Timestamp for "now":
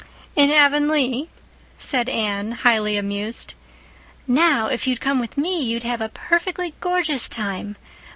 4.25-4.65